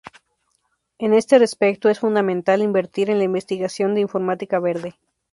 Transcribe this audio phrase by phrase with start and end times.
[0.97, 4.95] En este respecto, es fundamental invertir en la investigación de informática verde.